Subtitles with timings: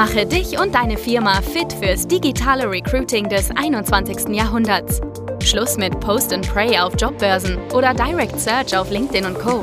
[0.00, 4.34] Mache dich und deine Firma fit fürs digitale Recruiting des 21.
[4.34, 5.02] Jahrhunderts.
[5.44, 9.62] Schluss mit Post and Pray auf Jobbörsen oder Direct Search auf LinkedIn und Co.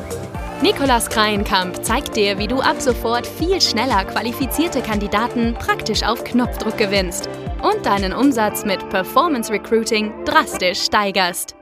[0.61, 6.77] Nikolas Kreienkamp zeigt dir, wie du ab sofort viel schneller qualifizierte Kandidaten praktisch auf Knopfdruck
[6.77, 7.27] gewinnst
[7.63, 11.55] und deinen Umsatz mit Performance Recruiting drastisch steigerst.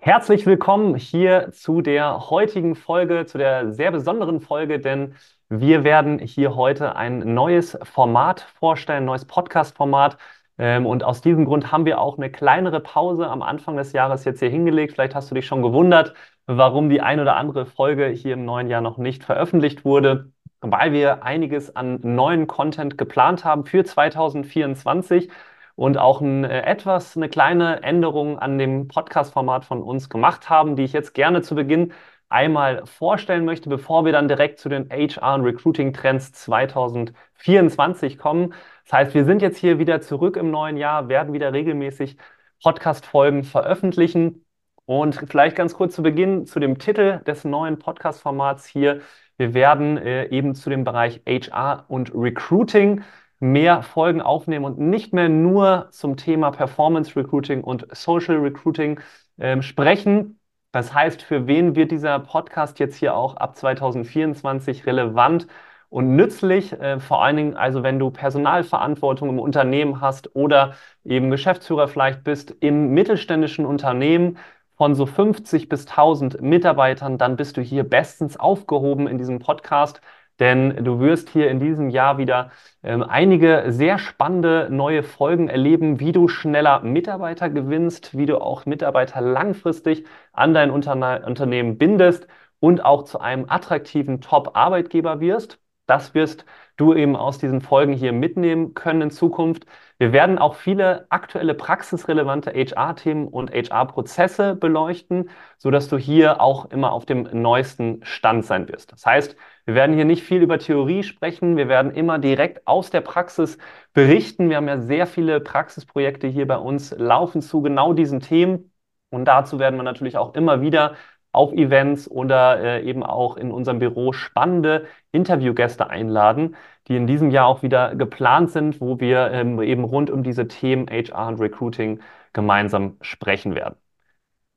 [0.00, 5.16] Herzlich willkommen hier zu der heutigen Folge, zu der sehr besonderen Folge, denn
[5.48, 10.18] wir werden hier heute ein neues Format vorstellen, ein neues Podcast-Format.
[10.58, 14.24] Ähm, und aus diesem Grund haben wir auch eine kleinere Pause am Anfang des Jahres
[14.24, 14.94] jetzt hier hingelegt.
[14.94, 16.14] Vielleicht hast du dich schon gewundert,
[16.46, 20.92] warum die ein oder andere Folge hier im neuen Jahr noch nicht veröffentlicht wurde, weil
[20.92, 25.30] wir einiges an neuen Content geplant haben für 2024
[25.76, 30.76] und auch ein, äh, etwas eine kleine Änderung an dem Podcast-Format von uns gemacht haben,
[30.76, 31.92] die ich jetzt gerne zu Beginn
[32.36, 38.52] einmal vorstellen möchte, bevor wir dann direkt zu den HR und Recruiting Trends 2024 kommen.
[38.84, 42.18] Das heißt, wir sind jetzt hier wieder zurück im neuen Jahr, werden wieder regelmäßig
[42.62, 44.44] Podcast-Folgen veröffentlichen
[44.84, 49.00] und vielleicht ganz kurz zu Beginn zu dem Titel des neuen Podcast-Formats hier.
[49.38, 53.02] Wir werden äh, eben zu dem Bereich HR und Recruiting
[53.40, 59.00] mehr Folgen aufnehmen und nicht mehr nur zum Thema Performance Recruiting und Social Recruiting
[59.38, 60.38] äh, sprechen.
[60.76, 65.46] Das heißt, für wen wird dieser Podcast jetzt hier auch ab 2024 relevant
[65.88, 66.72] und nützlich?
[66.74, 72.24] Äh, vor allen Dingen also, wenn du Personalverantwortung im Unternehmen hast oder eben Geschäftsführer vielleicht
[72.24, 74.36] bist im mittelständischen Unternehmen,
[74.76, 80.02] von so 50 bis 1000 Mitarbeitern, dann bist du hier bestens aufgehoben in diesem Podcast,
[80.40, 82.50] denn du wirst hier in diesem Jahr wieder
[82.82, 88.66] ähm, einige sehr spannende neue Folgen erleben, wie du schneller Mitarbeiter gewinnst, wie du auch
[88.66, 92.26] Mitarbeiter langfristig an dein Unterne Unternehmen bindest
[92.60, 95.58] und auch zu einem attraktiven Top-Arbeitgeber wirst.
[95.86, 96.44] Das wirst
[96.76, 99.66] du eben aus diesen Folgen hier mitnehmen können in Zukunft.
[99.98, 106.92] Wir werden auch viele aktuelle praxisrelevante HR-Themen und HR-Prozesse beleuchten, sodass du hier auch immer
[106.92, 108.92] auf dem neuesten Stand sein wirst.
[108.92, 112.90] Das heißt, wir werden hier nicht viel über Theorie sprechen, wir werden immer direkt aus
[112.90, 113.58] der Praxis
[113.92, 114.50] berichten.
[114.50, 118.70] Wir haben ja sehr viele Praxisprojekte hier bei uns laufen zu genau diesen Themen.
[119.10, 120.96] Und dazu werden wir natürlich auch immer wieder
[121.36, 126.56] auf Events oder äh, eben auch in unserem Büro spannende Interviewgäste einladen,
[126.88, 130.48] die in diesem Jahr auch wieder geplant sind, wo wir ähm, eben rund um diese
[130.48, 132.00] Themen HR und Recruiting
[132.32, 133.76] gemeinsam sprechen werden.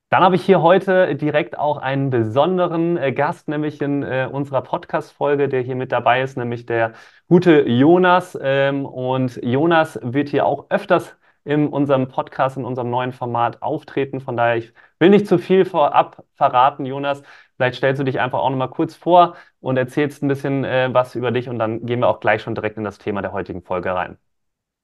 [0.09, 4.63] Dann habe ich hier heute direkt auch einen besonderen äh, Gast, nämlich in äh, unserer
[4.63, 6.93] Podcast-Folge, der hier mit dabei ist, nämlich der
[7.27, 8.37] gute Jonas.
[8.41, 14.21] Ähm, und Jonas wird hier auch öfters in unserem Podcast, in unserem neuen Format auftreten.
[14.21, 17.23] Von daher, ich will nicht zu viel vorab verraten, Jonas.
[17.55, 21.15] Vielleicht stellst du dich einfach auch nochmal kurz vor und erzählst ein bisschen äh, was
[21.15, 23.61] über dich und dann gehen wir auch gleich schon direkt in das Thema der heutigen
[23.63, 24.17] Folge rein.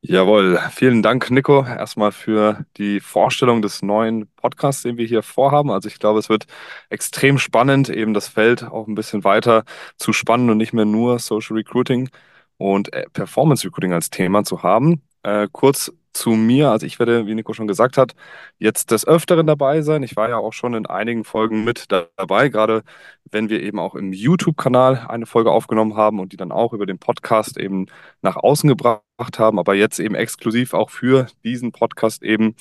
[0.08, 5.72] Jawohl, vielen Dank, Nico, erstmal für die Vorstellung des neuen Podcasts, den wir hier vorhaben.
[5.72, 6.46] Also ich glaube, es wird
[6.90, 9.64] extrem spannend, eben das Feld auch ein bisschen weiter
[9.98, 12.10] zu spannen und nicht mehr nur Social Recruiting
[12.58, 15.02] und äh, Performance Recruiting als Thema zu haben.
[15.24, 16.70] Äh, kurz zu mir.
[16.72, 18.16] Also ich werde, wie Nico schon gesagt hat,
[18.58, 20.04] jetzt des Öfteren dabei sein.
[20.04, 22.84] Ich war ja auch schon in einigen Folgen mit dabei, gerade
[23.32, 26.86] wenn wir eben auch im YouTube-Kanal eine Folge aufgenommen haben und die dann auch über
[26.86, 27.88] den Podcast eben
[28.22, 29.04] nach außen gebracht
[29.40, 29.60] haben.
[29.60, 32.56] Aber jetzt eben exklusiv auch für diesen Podcast eben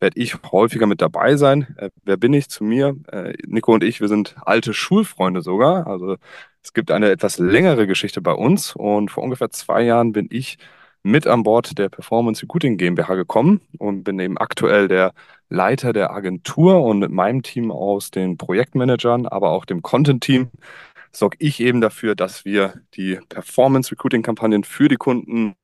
[0.00, 1.74] werde ich häufiger mit dabei sein.
[1.78, 2.96] Äh, wer bin ich zu mir?
[3.10, 5.86] Äh, Nico und ich, wir sind alte Schulfreunde sogar.
[5.86, 6.16] Also
[6.62, 10.58] es gibt eine etwas längere Geschichte bei uns und vor ungefähr zwei Jahren bin ich
[11.04, 15.12] mit an Bord der Performance Recruiting GmbH gekommen und bin eben aktuell der
[15.50, 20.50] Leiter der Agentur und mit meinem Team aus den Projektmanagern, aber auch dem Content-Team
[21.12, 25.54] sorge ich eben dafür, dass wir die Performance Recruiting Kampagnen für die Kunden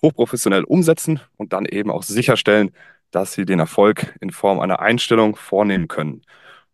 [0.00, 2.70] hochprofessionell umsetzen und dann eben auch sicherstellen,
[3.10, 6.22] dass sie den Erfolg in Form einer Einstellung vornehmen können.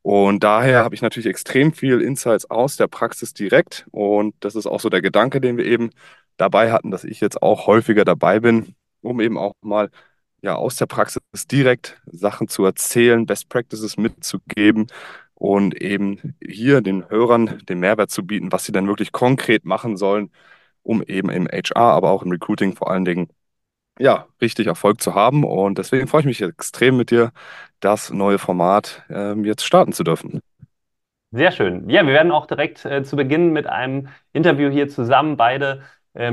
[0.02, 3.86] Und daher habe ich natürlich extrem viel Insights aus der Praxis direkt.
[3.90, 5.90] Und das ist auch so der Gedanke, den wir eben
[6.38, 9.90] dabei hatten, dass ich jetzt auch häufiger dabei bin, um eben auch mal
[10.42, 11.20] ja aus der Praxis
[11.50, 14.86] direkt Sachen zu erzählen, Best Practices mitzugeben
[15.34, 19.96] und eben hier den Hörern den Mehrwert zu bieten, was sie dann wirklich konkret machen
[19.96, 20.30] sollen,
[20.82, 23.28] um eben im HR, aber auch im Recruiting vor allen Dingen
[23.98, 25.44] ja, richtig Erfolg zu haben.
[25.44, 27.32] Und deswegen freue ich mich extrem mit dir,
[27.80, 30.40] das neue Format ähm, jetzt starten zu dürfen.
[31.30, 31.90] Sehr schön.
[31.90, 35.82] Ja, wir werden auch direkt äh, zu Beginn mit einem Interview hier zusammen beide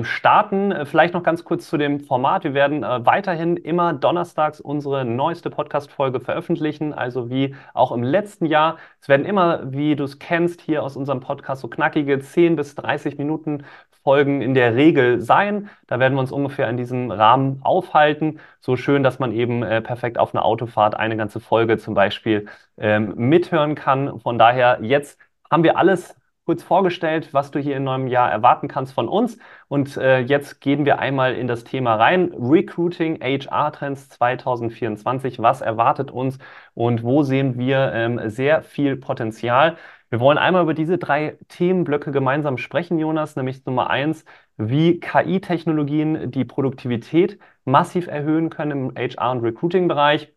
[0.03, 0.71] starten.
[0.71, 2.43] Äh, vielleicht noch ganz kurz zu dem Format.
[2.43, 8.45] Wir werden äh, weiterhin immer donnerstags unsere neueste Podcast-Folge veröffentlichen, also wie auch im letzten
[8.45, 8.77] Jahr.
[8.99, 12.75] Es werden immer, wie du es kennst, hier aus unserem Podcast so knackige 10 bis
[12.75, 13.63] 30 Minuten
[14.05, 15.69] Folgen in der Regel sein.
[15.87, 18.39] Da werden wir uns ungefähr in diesem Rahmen aufhalten.
[18.59, 22.45] So schön, dass man eben äh, perfekt auf einer Autofahrt eine ganze Folge zum Beispiel
[22.77, 24.19] ähm, mithören kann.
[24.19, 26.15] Von daher, jetzt haben wir alles
[26.45, 29.37] kurz vorgestellt, was du hier in neuem Jahr erwarten kannst von uns.
[29.67, 32.31] Und äh, jetzt gehen wir einmal in das Thema rein.
[32.33, 35.39] Recruiting HR Trends 2024.
[35.39, 36.37] Was erwartet uns
[36.73, 39.77] und wo sehen wir ähm, sehr viel Potenzial?
[40.09, 44.23] Wir wollen einmal über diese drei Themenblöcke gemeinsam sprechen, Jonas, nämlich Nummer eins,
[44.55, 50.34] wie KI-Technologien die Produktivität massiv erhöhen können im HR- und Recruiting-Bereich.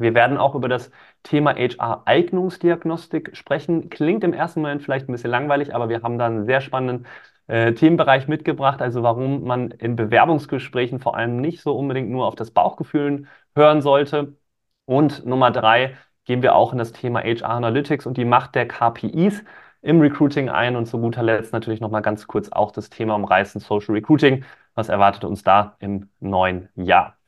[0.00, 0.90] Wir werden auch über das
[1.22, 3.90] Thema HR-Eignungsdiagnostik sprechen.
[3.90, 7.06] Klingt im ersten Moment vielleicht ein bisschen langweilig, aber wir haben da einen sehr spannenden
[7.46, 12.34] äh, Themenbereich mitgebracht, also warum man in Bewerbungsgesprächen vor allem nicht so unbedingt nur auf
[12.34, 14.36] das Bauchgefühl hören sollte.
[14.84, 18.68] Und Nummer drei gehen wir auch in das Thema HR Analytics und die Macht der
[18.68, 19.44] KPIs
[19.82, 23.60] im Recruiting ein und zu guter Letzt natürlich nochmal ganz kurz auch das Thema umreißen
[23.60, 24.44] Social Recruiting.
[24.74, 27.19] Was erwartet uns da im neuen Jahr?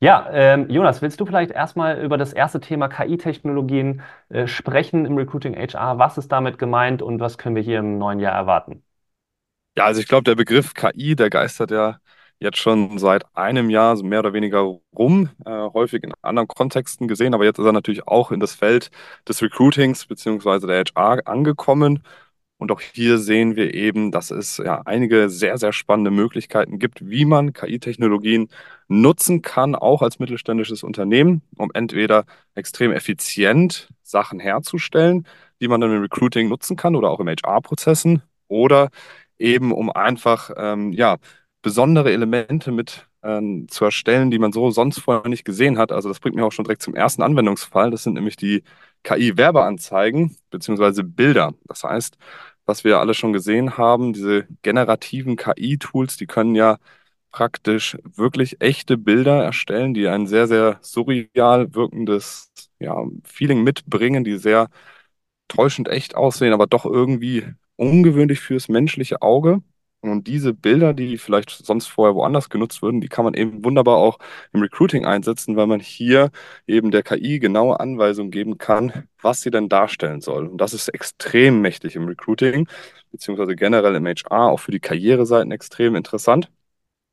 [0.00, 5.16] Ja, ähm, Jonas, willst du vielleicht erstmal über das erste Thema KI-Technologien äh, sprechen im
[5.16, 5.98] Recruiting HR?
[5.98, 8.84] Was ist damit gemeint und was können wir hier im neuen Jahr erwarten?
[9.76, 11.98] Ja, also ich glaube, der Begriff KI, der geistert ja
[12.40, 14.60] jetzt schon seit einem Jahr so mehr oder weniger
[14.96, 18.54] rum, äh, häufig in anderen Kontexten gesehen, aber jetzt ist er natürlich auch in das
[18.54, 18.90] Feld
[19.28, 22.02] des Recruitings beziehungsweise der HR angekommen.
[22.58, 27.08] Und auch hier sehen wir eben, dass es ja einige sehr, sehr spannende Möglichkeiten gibt,
[27.08, 28.48] wie man KI-Technologien
[28.88, 32.24] nutzen kann, auch als mittelständisches Unternehmen, um entweder
[32.54, 35.26] extrem effizient Sachen herzustellen,
[35.60, 38.90] die man dann im Recruiting nutzen kann oder auch im HR-Prozessen oder
[39.38, 41.18] eben um einfach ähm, ja,
[41.62, 45.92] besondere Elemente mit ähm, zu erstellen, die man so sonst vorher nicht gesehen hat.
[45.92, 47.90] Also das bringt mich auch schon direkt zum ersten Anwendungsfall.
[47.90, 48.62] Das sind nämlich die
[49.04, 51.54] KI-Werbeanzeigen beziehungsweise Bilder.
[51.66, 52.16] Das heißt,
[52.68, 56.78] was wir alle schon gesehen haben, diese generativen KI-Tools, die können ja
[57.32, 64.38] praktisch wirklich echte Bilder erstellen, die ein sehr, sehr surreal wirkendes ja, Feeling mitbringen, die
[64.38, 64.68] sehr
[65.48, 69.62] täuschend echt aussehen, aber doch irgendwie ungewöhnlich fürs menschliche Auge.
[70.00, 73.96] Und diese Bilder, die vielleicht sonst vorher woanders genutzt würden, die kann man eben wunderbar
[73.96, 74.18] auch
[74.52, 76.30] im Recruiting einsetzen, weil man hier
[76.68, 80.46] eben der KI genaue Anweisungen geben kann, was sie denn darstellen soll.
[80.46, 82.68] Und das ist extrem mächtig im Recruiting,
[83.10, 86.48] beziehungsweise generell im HR, auch für die Karriereseiten extrem interessant,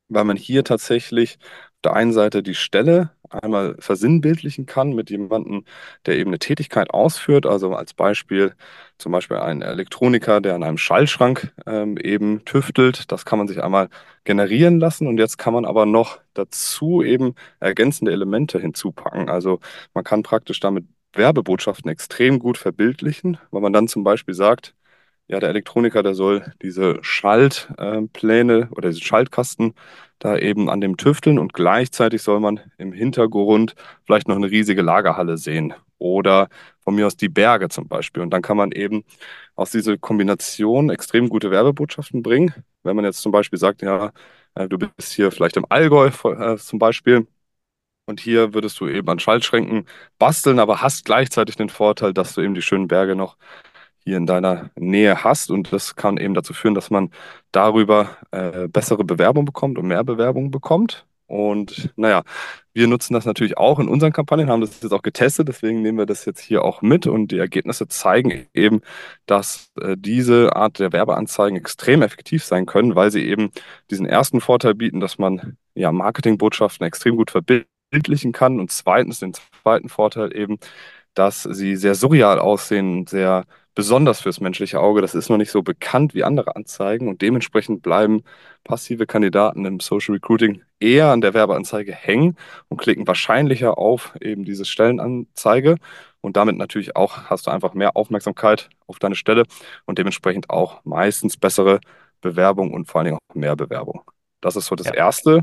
[0.10, 1.38] weil man hier tatsächlich
[1.86, 5.66] der einen Seite die Stelle einmal versinnbildlichen kann mit jemandem,
[6.06, 7.46] der eben eine Tätigkeit ausführt.
[7.46, 8.54] Also als Beispiel
[8.98, 13.12] zum Beispiel ein Elektroniker, der an einem Schallschrank ähm, eben tüftelt.
[13.12, 13.90] Das kann man sich einmal
[14.24, 19.30] generieren lassen und jetzt kann man aber noch dazu eben ergänzende Elemente hinzupacken.
[19.30, 19.60] Also
[19.94, 24.76] man kann praktisch damit Werbebotschaften extrem gut verbildlichen, weil man dann zum Beispiel sagt,
[25.28, 29.74] ja, der Elektroniker, der soll diese Schaltpläne oder diese Schaltkasten
[30.20, 33.76] da eben an dem tüfteln und gleichzeitig soll man im Hintergrund
[34.06, 38.24] vielleicht noch eine riesige Lagerhalle sehen oder von mir aus die Berge zum Beispiel.
[38.24, 39.04] Und dann kann man eben
[39.56, 42.54] aus dieser Kombination extrem gute Werbebotschaften bringen.
[42.84, 44.12] Wenn man jetzt zum Beispiel sagt, ja,
[44.56, 47.28] äh, du bist hier vielleicht im Allgäu äh, zum Beispiel
[48.08, 49.88] und hier würdest du eben an Schaltschränken
[50.20, 53.38] basteln, aber hast gleichzeitig den Vorteil, dass du eben die schönen Berge noch
[54.06, 55.52] hier in deiner Nähe hast.
[55.52, 57.12] Und das kann eben dazu führen, dass man
[57.52, 61.06] darüber äh, bessere Bewerbung bekommt und mehr Bewerbung bekommt.
[61.28, 62.24] Und naja,
[62.74, 65.98] wir nutzen das natürlich auch in unseren Kampagnen, haben das jetzt auch getestet, deswegen nehmen
[65.98, 68.82] wir das jetzt hier auch mit und die Ergebnisse zeigen eben,
[69.26, 73.50] dass äh, diese Art der Werbeanzeigen extrem effektiv sein können, weil sie eben
[73.90, 79.34] diesen ersten Vorteil bieten, dass man ja Marketingbotschaften extrem gut verbildlichen kann und zweitens den
[79.34, 80.58] zweiten Vorteil eben,
[81.16, 85.02] dass sie sehr surreal aussehen, sehr besonders fürs menschliche Auge.
[85.02, 88.24] Das ist noch nicht so bekannt wie andere Anzeigen und dementsprechend bleiben
[88.64, 92.38] passive Kandidaten im Social Recruiting eher an der Werbeanzeige hängen
[92.70, 95.76] und klicken wahrscheinlicher auf eben diese Stellenanzeige
[96.22, 99.44] und damit natürlich auch hast du einfach mehr Aufmerksamkeit auf deine Stelle
[99.86, 101.82] und dementsprechend auch meistens bessere
[102.22, 104.04] Bewerbung und vor allen Dingen auch mehr Bewerbung.
[104.42, 104.94] Das ist so das ja.
[104.94, 105.42] Erste.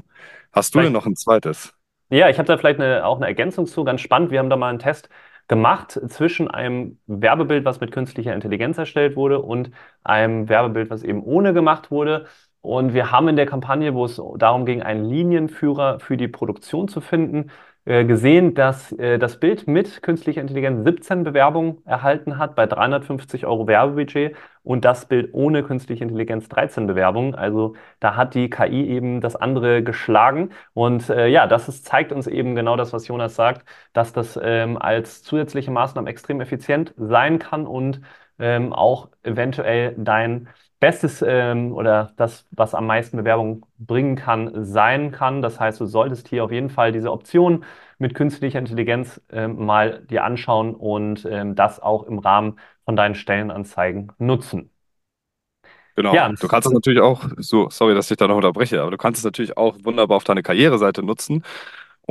[0.52, 1.74] Hast du vielleicht, denn noch ein zweites?
[2.10, 4.30] Ja, ich habe da vielleicht eine, auch eine Ergänzung zu, ganz spannend.
[4.30, 5.08] Wir haben da mal einen Test
[5.48, 9.70] gemacht zwischen einem Werbebild, was mit künstlicher Intelligenz erstellt wurde, und
[10.04, 12.26] einem Werbebild, was eben ohne gemacht wurde.
[12.60, 16.88] Und wir haben in der Kampagne, wo es darum ging, einen Linienführer für die Produktion
[16.88, 17.50] zu finden,
[17.84, 23.66] gesehen, dass äh, das Bild mit künstlicher Intelligenz 17 Bewerbungen erhalten hat bei 350 Euro
[23.66, 27.34] Werbebudget und das Bild ohne künstliche Intelligenz 13 Bewerbungen.
[27.34, 30.50] Also da hat die KI eben das andere geschlagen.
[30.74, 34.38] Und äh, ja, das ist, zeigt uns eben genau das, was Jonas sagt, dass das
[34.42, 38.00] ähm, als zusätzliche Maßnahme extrem effizient sein kann und
[38.38, 40.48] ähm, auch eventuell dein
[40.82, 45.40] Bestes ähm, oder das, was am meisten Bewerbung bringen kann, sein kann.
[45.40, 47.64] Das heißt, du solltest hier auf jeden Fall diese Option
[47.98, 53.14] mit künstlicher Intelligenz ähm, mal dir anschauen und ähm, das auch im Rahmen von deinen
[53.14, 54.72] Stellenanzeigen nutzen.
[55.94, 56.14] Genau.
[56.14, 56.30] Ja.
[56.30, 59.18] Du kannst es natürlich auch, so, sorry, dass ich da noch unterbreche, aber du kannst
[59.18, 61.44] es natürlich auch wunderbar auf deine Karriereseite nutzen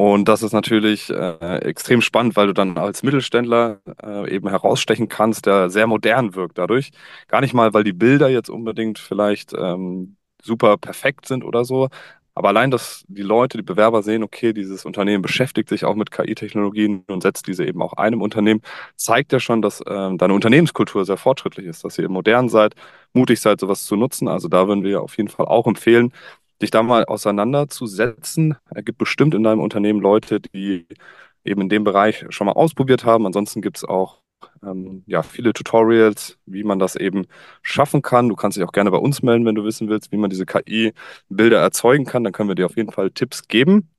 [0.02, 5.08] und das ist natürlich äh, extrem spannend, weil du dann als Mittelständler äh, eben herausstechen
[5.10, 6.92] kannst, der sehr modern wirkt dadurch.
[7.28, 11.90] Gar nicht mal, weil die Bilder jetzt unbedingt vielleicht ähm, super perfekt sind oder so,
[12.34, 16.12] aber allein, dass die Leute, die Bewerber sehen, okay, dieses Unternehmen beschäftigt sich auch mit
[16.12, 18.62] KI-Technologien und setzt diese eben auch einem Unternehmen,
[18.96, 22.76] zeigt ja schon, dass ähm, deine Unternehmenskultur sehr fortschrittlich ist, dass ihr modern seid,
[23.14, 24.30] mutig seid, sowas zu nutzen.
[24.30, 26.14] Also da würden wir auf jeden Fall auch empfehlen,
[26.62, 28.58] dich da mal auseinanderzusetzen.
[28.74, 30.88] Es gibt bestimmt in deinem Unternehmen Leute, die
[31.44, 33.26] eben in dem Bereich schon mal ausprobiert haben.
[33.26, 34.22] Ansonsten gibt es auch
[34.64, 37.26] ähm, ja, viele Tutorials, wie man das eben
[37.62, 38.30] schaffen kann.
[38.30, 40.46] Du kannst dich auch gerne bei uns melden, wenn du wissen willst, wie man diese
[40.46, 42.24] KI-Bilder erzeugen kann.
[42.24, 43.90] Dann können wir dir auf jeden Fall Tipps geben.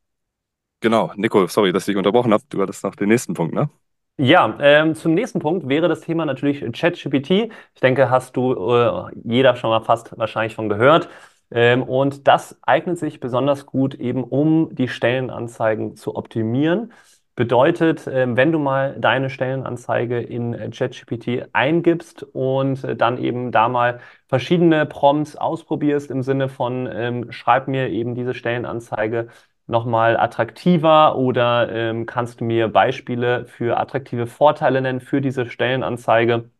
[0.81, 2.43] Genau, Nico, sorry, dass ich dich unterbrochen habe.
[2.49, 3.71] Du hattest noch den nächsten Punkt, ne?
[4.19, 7.51] Ja, ähm, zum nächsten Punkt wäre das Thema natürlich ChatGPT.
[7.75, 11.09] Ich denke, hast du äh, jeder schon mal fast wahrscheinlich von gehört.
[11.53, 16.93] Ähm, und das eignet sich besonders gut eben, um die Stellenanzeigen zu optimieren.
[17.35, 23.69] Bedeutet, ähm, wenn du mal deine Stellenanzeige in ChatGPT eingibst und äh, dann eben da
[23.69, 29.29] mal verschiedene Prompts ausprobierst im Sinne von, ähm, schreib mir eben diese Stellenanzeige
[29.67, 36.51] nochmal attraktiver oder ähm, kannst du mir Beispiele für attraktive Vorteile nennen für diese Stellenanzeige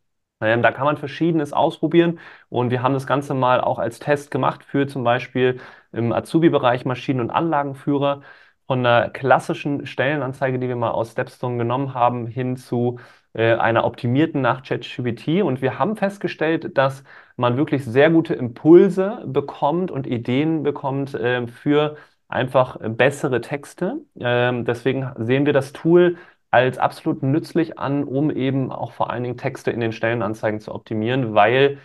[0.43, 2.19] da kann man Verschiedenes ausprobieren
[2.49, 5.59] und wir haben das Ganze mal auch als Test gemacht für zum Beispiel
[5.91, 8.21] im Azubi-Bereich Maschinen- und Anlagenführer
[8.67, 12.99] von einer klassischen Stellenanzeige, die wir mal aus Stepstone genommen haben, hin zu
[13.33, 15.41] äh, einer optimierten nach ChatGPT.
[15.43, 17.03] Und wir haben festgestellt, dass
[17.35, 21.97] man wirklich sehr gute Impulse bekommt und Ideen bekommt äh, für
[22.27, 23.97] einfach bessere Texte.
[24.19, 26.17] Ähm, deswegen sehen wir das Tool
[26.53, 30.73] als absolut nützlich an, um eben auch vor allen Dingen Texte in den Stellenanzeigen zu
[30.73, 31.79] optimieren, weil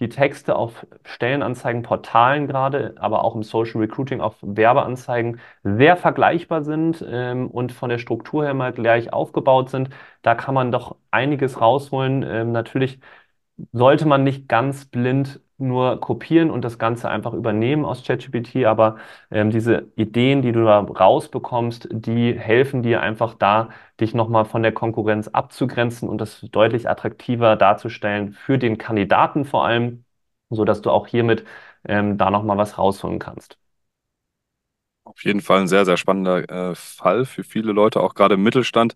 [0.00, 7.04] die Texte auf Stellenanzeigenportalen gerade, aber auch im Social Recruiting auf Werbeanzeigen sehr vergleichbar sind
[7.08, 9.90] ähm, und von der Struktur her mal gleich aufgebaut sind.
[10.22, 12.22] Da kann man doch einiges rausholen.
[12.22, 13.00] Ähm, natürlich
[13.72, 18.98] sollte man nicht ganz blind nur kopieren und das Ganze einfach übernehmen aus ChatGPT, aber
[19.30, 24.62] ähm, diese Ideen, die du da rausbekommst, die helfen dir einfach da, dich nochmal von
[24.62, 30.04] der Konkurrenz abzugrenzen und das deutlich attraktiver darzustellen für den Kandidaten vor allem,
[30.50, 31.44] sodass du auch hiermit
[31.86, 33.58] ähm, da nochmal was rausholen kannst.
[35.04, 38.42] Auf jeden Fall ein sehr, sehr spannender äh, Fall für viele Leute, auch gerade im
[38.42, 38.94] Mittelstand.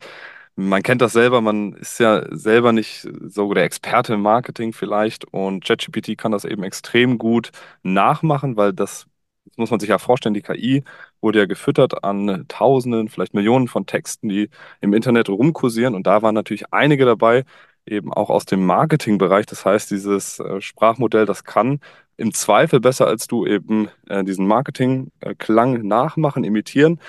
[0.59, 5.27] Man kennt das selber, man ist ja selber nicht so der Experte im Marketing vielleicht
[5.27, 7.51] und ChatGPT kann das eben extrem gut
[7.83, 9.07] nachmachen, weil das,
[9.45, 10.83] das muss man sich ja vorstellen, die KI
[11.21, 14.49] wurde ja gefüttert an Tausenden, vielleicht Millionen von Texten, die
[14.81, 17.45] im Internet rumkursieren und da waren natürlich einige dabei,
[17.87, 19.47] eben auch aus dem Marketingbereich.
[19.47, 21.81] Das heißt, dieses äh, Sprachmodell, das kann
[22.17, 27.01] im Zweifel besser als du eben äh, diesen Marketingklang nachmachen, imitieren.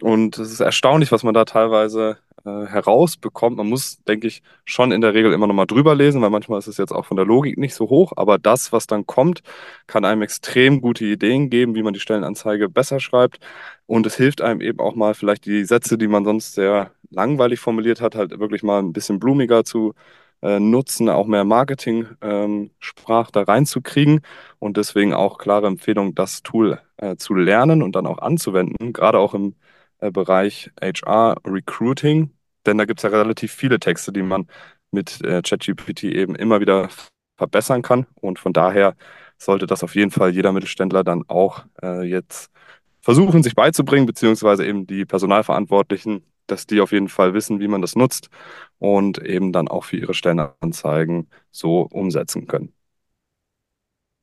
[0.00, 3.56] Und es ist erstaunlich, was man da teilweise äh, herausbekommt.
[3.56, 6.66] Man muss, denke ich, schon in der Regel immer nochmal drüber lesen, weil manchmal ist
[6.66, 8.12] es jetzt auch von der Logik nicht so hoch.
[8.16, 9.42] Aber das, was dann kommt,
[9.86, 13.38] kann einem extrem gute Ideen geben, wie man die Stellenanzeige besser schreibt.
[13.86, 17.60] Und es hilft einem eben auch mal vielleicht die Sätze, die man sonst sehr langweilig
[17.60, 19.94] formuliert hat, halt wirklich mal ein bisschen blumiger zu
[20.42, 24.20] äh, nutzen, auch mehr Marketing-Sprach ähm, da reinzukriegen.
[24.58, 29.18] Und deswegen auch klare Empfehlung, das Tool äh, zu lernen und dann auch anzuwenden, gerade
[29.18, 29.54] auch im
[30.10, 32.30] Bereich HR Recruiting,
[32.66, 34.46] denn da gibt es ja relativ viele Texte, die man
[34.90, 36.88] mit äh, ChatGPT eben immer wieder
[37.36, 38.06] verbessern kann.
[38.20, 38.94] Und von daher
[39.38, 42.50] sollte das auf jeden Fall jeder Mittelständler dann auch äh, jetzt
[43.00, 47.82] versuchen, sich beizubringen, beziehungsweise eben die Personalverantwortlichen, dass die auf jeden Fall wissen, wie man
[47.82, 48.28] das nutzt
[48.78, 52.72] und eben dann auch für ihre Stellenanzeigen so umsetzen können.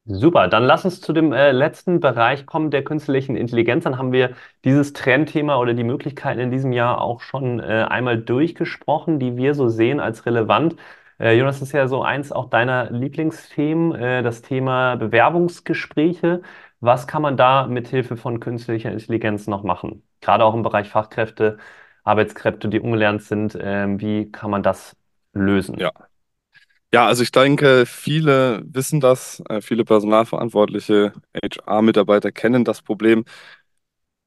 [0.06, 3.84] Super, dann lass uns zu dem äh, letzten Bereich kommen der künstlichen Intelligenz.
[3.84, 4.34] Dann haben wir
[4.65, 9.53] dieses Trendthema oder die Möglichkeiten in diesem Jahr auch schon äh, einmal durchgesprochen, die wir
[9.53, 10.75] so sehen als relevant.
[11.20, 16.41] Äh, Jonas, das ist ja so eins auch deiner Lieblingsthemen, äh, das Thema Bewerbungsgespräche.
[16.79, 20.01] Was kann man da mit Hilfe von künstlicher Intelligenz noch machen?
[20.22, 21.58] Gerade auch im Bereich Fachkräfte,
[22.03, 23.56] Arbeitskräfte, die ungelernt sind.
[23.62, 24.96] Ähm, wie kann man das
[25.34, 25.77] lösen?
[25.77, 26.08] Ja.
[26.91, 33.25] Ja, also ich denke, viele wissen das, äh, viele Personalverantwortliche, HR-Mitarbeiter kennen das Problem.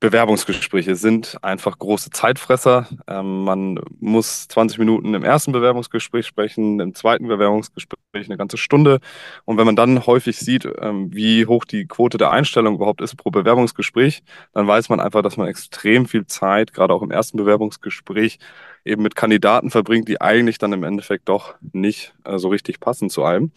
[0.02, 2.88] Bewerbungsgespräche sind einfach große Zeitfresser.
[3.06, 8.98] Ähm, man muss 20 Minuten im ersten Bewerbungsgespräch sprechen, im zweiten Bewerbungsgespräch eine ganze Stunde.
[9.44, 13.14] Und wenn man dann häufig sieht, ähm, wie hoch die Quote der Einstellung überhaupt ist
[13.14, 17.36] pro Bewerbungsgespräch, dann weiß man einfach, dass man extrem viel Zeit, gerade auch im ersten
[17.36, 18.40] Bewerbungsgespräch,
[18.84, 23.08] eben mit Kandidaten verbringt, die eigentlich dann im Endeffekt doch nicht äh, so richtig passen
[23.08, 23.52] zu einem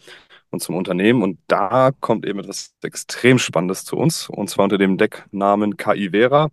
[0.55, 1.21] und zum Unternehmen.
[1.21, 6.09] Und da kommt eben etwas extrem Spannendes zu uns, und zwar unter dem Decknamen KI
[6.09, 6.49] Vera.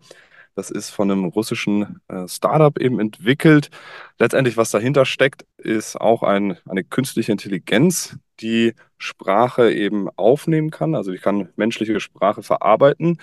[0.54, 3.70] Das ist von einem russischen äh, Startup eben entwickelt.
[4.18, 10.94] Letztendlich, was dahinter steckt, ist auch ein, eine künstliche Intelligenz, die Sprache eben aufnehmen kann.
[10.94, 13.18] Also die kann menschliche Sprache verarbeiten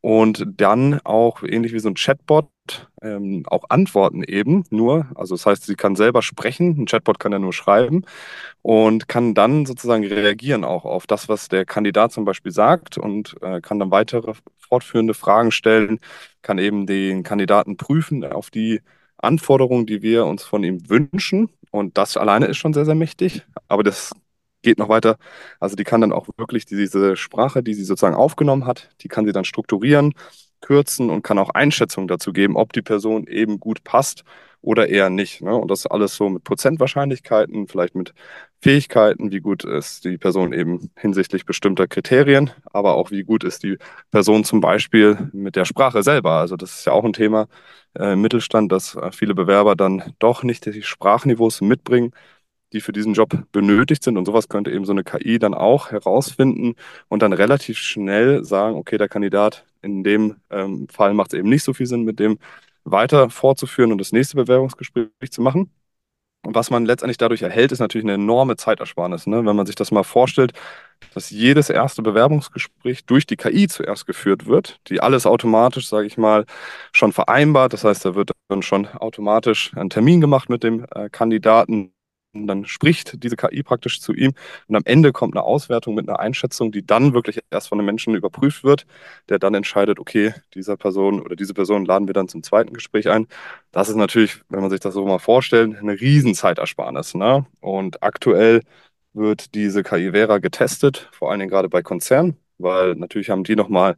[0.00, 2.48] und dann auch ähnlich wie so ein Chatbot
[3.02, 5.06] ähm, auch antworten eben nur.
[5.14, 8.04] Also das heißt, sie kann selber sprechen, ein Chatbot kann ja nur schreiben
[8.62, 13.36] und kann dann sozusagen reagieren auch auf das, was der Kandidat zum Beispiel sagt und
[13.42, 15.98] äh, kann dann weitere fortführende Fragen stellen,
[16.42, 18.80] kann eben den Kandidaten prüfen auf die
[19.18, 21.50] Anforderungen, die wir uns von ihm wünschen.
[21.70, 23.42] Und das alleine ist schon sehr, sehr mächtig.
[23.68, 24.12] Aber das
[24.62, 25.16] geht noch weiter.
[25.58, 29.26] Also die kann dann auch wirklich diese Sprache, die sie sozusagen aufgenommen hat, die kann
[29.26, 30.14] sie dann strukturieren,
[30.60, 34.24] kürzen und kann auch Einschätzungen dazu geben, ob die Person eben gut passt
[34.62, 35.40] oder eher nicht.
[35.40, 35.54] Ne?
[35.54, 38.12] Und das alles so mit Prozentwahrscheinlichkeiten, vielleicht mit
[38.60, 43.62] Fähigkeiten, wie gut ist die Person eben hinsichtlich bestimmter Kriterien, aber auch wie gut ist
[43.62, 43.78] die
[44.10, 46.32] Person zum Beispiel mit der Sprache selber.
[46.32, 47.48] Also das ist ja auch ein Thema
[47.98, 52.12] äh, im Mittelstand, dass äh, viele Bewerber dann doch nicht die Sprachniveaus mitbringen,
[52.72, 54.16] die für diesen Job benötigt sind.
[54.16, 56.74] Und sowas könnte eben so eine KI dann auch herausfinden
[57.08, 61.48] und dann relativ schnell sagen, okay, der Kandidat in dem ähm, Fall macht es eben
[61.48, 62.38] nicht so viel Sinn, mit dem
[62.84, 65.70] weiter fortzuführen und das nächste Bewerbungsgespräch zu machen.
[66.42, 69.26] Und was man letztendlich dadurch erhält, ist natürlich eine enorme Zeitersparnis.
[69.26, 69.44] Ne?
[69.44, 70.52] Wenn man sich das mal vorstellt,
[71.12, 76.16] dass jedes erste Bewerbungsgespräch durch die KI zuerst geführt wird, die alles automatisch, sage ich
[76.16, 76.46] mal,
[76.92, 77.74] schon vereinbart.
[77.74, 81.92] Das heißt, da wird dann schon automatisch ein Termin gemacht mit dem äh, Kandidaten
[82.32, 84.32] dann spricht diese KI praktisch zu ihm
[84.68, 87.86] und am Ende kommt eine Auswertung mit einer Einschätzung, die dann wirklich erst von einem
[87.86, 88.86] Menschen überprüft wird,
[89.28, 93.08] der dann entscheidet, okay, dieser Person oder diese Person laden wir dann zum zweiten Gespräch
[93.08, 93.26] ein.
[93.72, 97.14] Das ist natürlich, wenn man sich das so mal vorstellt, eine Riesenzeitersparnis.
[97.14, 97.46] Ne?
[97.60, 98.62] Und aktuell
[99.12, 103.56] wird diese KI Vera getestet, vor allen Dingen gerade bei Konzernen, weil natürlich haben die
[103.56, 103.96] nochmal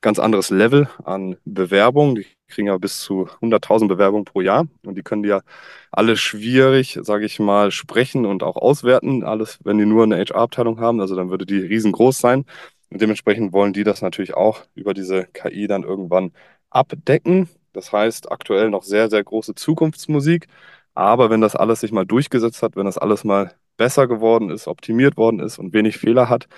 [0.00, 2.16] ganz anderes Level an Bewerbung.
[2.16, 5.42] Die kriegen ja bis zu 100.000 Bewerbungen pro Jahr und die können die ja
[5.90, 9.24] alle schwierig, sage ich mal, sprechen und auch auswerten.
[9.24, 12.44] Alles, wenn die nur eine HR-Abteilung haben, also dann würde die riesengroß sein.
[12.90, 16.32] Und dementsprechend wollen die das natürlich auch über diese KI dann irgendwann
[16.70, 17.48] abdecken.
[17.72, 20.48] Das heißt, aktuell noch sehr, sehr große Zukunftsmusik.
[20.94, 24.66] Aber wenn das alles sich mal durchgesetzt hat, wenn das alles mal besser geworden ist,
[24.66, 26.48] optimiert worden ist und wenig Fehler hat,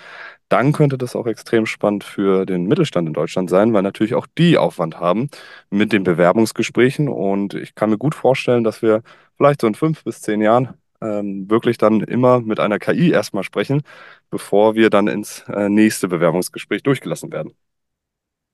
[0.51, 4.27] dann könnte das auch extrem spannend für den Mittelstand in Deutschland sein, weil natürlich auch
[4.37, 5.29] die Aufwand haben
[5.69, 7.07] mit den Bewerbungsgesprächen.
[7.07, 9.01] Und ich kann mir gut vorstellen, dass wir
[9.37, 13.43] vielleicht so in fünf bis zehn Jahren ähm, wirklich dann immer mit einer KI erstmal
[13.43, 13.81] sprechen,
[14.29, 17.53] bevor wir dann ins äh, nächste Bewerbungsgespräch durchgelassen werden.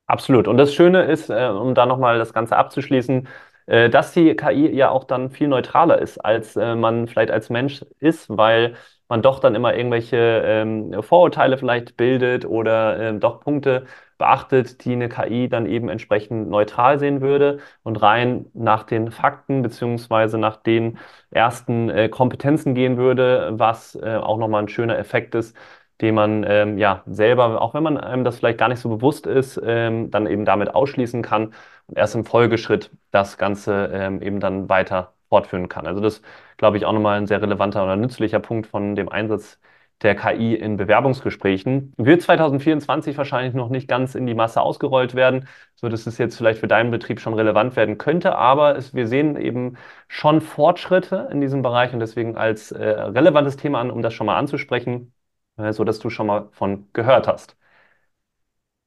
[0.06, 0.48] Absolut.
[0.48, 3.28] Und das Schöne ist, äh, um da nochmal das Ganze abzuschließen,
[3.66, 7.50] äh, dass die KI ja auch dann viel neutraler ist, als äh, man vielleicht als
[7.50, 8.76] Mensch ist, weil
[9.10, 13.86] man doch dann immer irgendwelche ähm, Vorurteile vielleicht bildet oder ähm, doch Punkte
[14.17, 19.62] beachtet, die eine KI dann eben entsprechend neutral sehen würde und rein nach den Fakten
[19.62, 20.98] beziehungsweise nach den
[21.32, 25.56] ersten äh, Kompetenzen gehen würde, was äh, auch nochmal ein schöner Effekt ist,
[26.02, 29.26] den man ähm, ja selber, auch wenn man einem das vielleicht gar nicht so bewusst
[29.26, 31.54] ist, ähm, dann eben damit ausschließen kann
[31.88, 35.88] und erst im Folgeschritt das Ganze ähm, eben dann weiter fortführen kann.
[35.88, 36.22] Also das
[36.58, 39.60] glaube ich auch nochmal ein sehr relevanter oder nützlicher Punkt von dem Einsatz
[40.04, 41.93] der KI in Bewerbungsgesprächen.
[41.98, 46.38] Wird 2024 wahrscheinlich noch nicht ganz in die Masse ausgerollt werden, so dass es jetzt
[46.38, 51.30] vielleicht für deinen Betrieb schon relevant werden könnte, aber es, wir sehen eben schon Fortschritte
[51.32, 55.13] in diesem Bereich und deswegen als äh, relevantes Thema an, um das schon mal anzusprechen
[55.58, 57.56] äh, so du schon mal von gehört hast.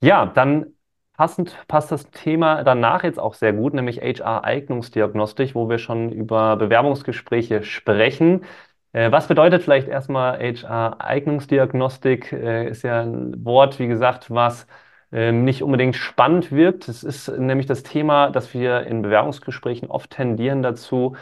[0.02, 0.74] Ja, dann
[1.20, 6.56] passend passt das Thema danach jetzt auch sehr gut, nämlich HR-Eignungsdiagnostik, wo wir schon über
[6.56, 8.44] Bewerbungsgespräche sprechen.
[8.94, 12.32] Äh, was bedeutet vielleicht erstmal HR-Eignungsdiagnostik?
[12.32, 14.66] Äh, ist ja ein Wort, wie gesagt, was
[15.12, 16.88] ähm, nicht unbedingt spannend wirkt.
[16.88, 21.16] Es ist nämlich das Thema, dass wir in Bewerbungsgesprächen oft tendieren dazu,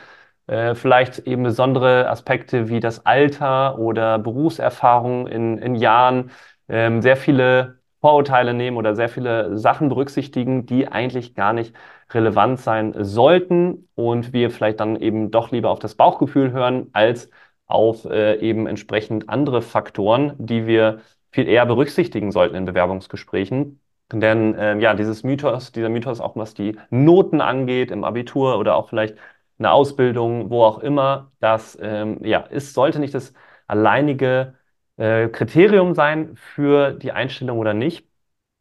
[0.46, 6.30] äh, vielleicht eben besondere Aspekte wie das Alter oder Berufserfahrung in, in Jahren,
[6.68, 11.74] ähm, sehr viele Vorurteile nehmen oder sehr viele Sachen berücksichtigen, die eigentlich gar nicht
[12.10, 17.30] relevant sein sollten und wir vielleicht dann eben doch lieber auf das Bauchgefühl hören als
[17.66, 23.80] auf äh, eben entsprechend andere Faktoren, die wir viel eher berücksichtigen sollten in Bewerbungsgesprächen.
[24.12, 28.76] Denn äh, ja, dieses Mythos, dieser Mythos auch was die Noten angeht im Abitur oder
[28.76, 29.16] auch vielleicht
[29.58, 33.34] eine Ausbildung, wo auch immer, das ähm, ja, ist, sollte nicht das
[33.66, 34.54] alleinige
[34.98, 38.06] äh, Kriterium sein für die Einstellung oder nicht,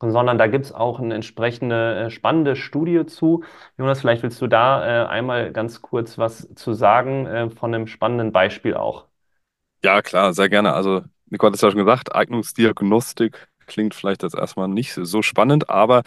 [0.02, 3.44] sondern da gibt es auch eine entsprechende äh, spannende Studie zu.
[3.78, 7.88] Jonas, vielleicht willst du da äh, einmal ganz kurz was zu sagen äh, von einem
[7.88, 9.08] spannenden Beispiel auch.
[9.84, 10.74] Ja, klar, sehr gerne.
[10.74, 15.70] Also, Nicole hat es ja schon gesagt, Eignungsdiagnostik klingt vielleicht jetzt erstmal nicht so spannend,
[15.70, 16.04] aber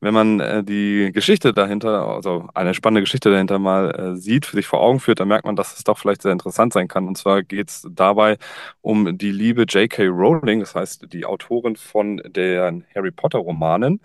[0.00, 4.66] wenn man äh, die Geschichte dahinter, also eine spannende Geschichte dahinter mal äh, sieht, sich
[4.66, 7.06] vor Augen führt, dann merkt man, dass es doch vielleicht sehr interessant sein kann.
[7.06, 8.38] Und zwar geht es dabei
[8.80, 10.06] um die liebe J.K.
[10.08, 14.00] Rowling, das heißt die Autorin von den Harry Potter-Romanen.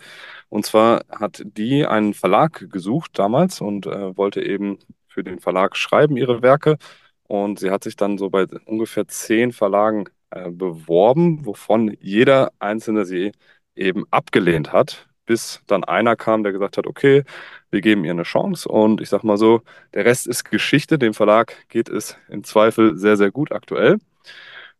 [0.48, 4.78] Und zwar hat die einen Verlag gesucht damals und äh, wollte eben
[5.08, 6.76] für den Verlag schreiben ihre Werke.
[7.24, 13.04] Und sie hat sich dann so bei ungefähr zehn Verlagen äh, beworben, wovon jeder einzelne
[13.04, 13.32] sie
[13.74, 17.24] eben abgelehnt hat, bis dann einer kam, der gesagt hat, okay,
[17.70, 18.68] wir geben ihr eine Chance.
[18.68, 19.62] Und ich sag mal so,
[19.94, 20.98] der Rest ist Geschichte.
[20.98, 23.98] Dem Verlag geht es im Zweifel sehr, sehr gut aktuell.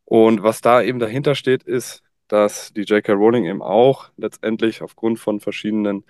[0.05, 3.13] Und was da eben dahinter steht, ist, dass die J.K.
[3.13, 6.05] Rowling eben auch letztendlich aufgrund von verschiedenen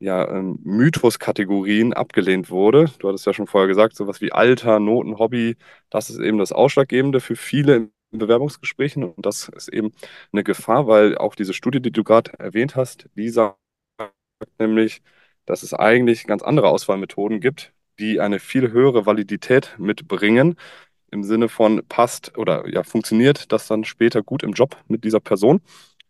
[0.00, 2.86] ja, ähm, Mythos-Kategorien abgelehnt wurde.
[2.98, 5.56] Du hattest ja schon vorher gesagt, sowas wie Alter, Noten, Hobby,
[5.90, 9.04] das ist eben das Ausschlaggebende für viele in Bewerbungsgesprächen.
[9.04, 9.92] Und das ist eben
[10.32, 13.58] eine Gefahr, weil auch diese Studie, die du gerade erwähnt hast, die sagt
[14.58, 15.02] nämlich,
[15.46, 20.56] dass es eigentlich ganz andere Auswahlmethoden gibt, die eine viel höhere Validität mitbringen.
[21.10, 25.20] Im Sinne von passt oder ja, funktioniert das dann später gut im Job mit dieser
[25.20, 25.60] Person.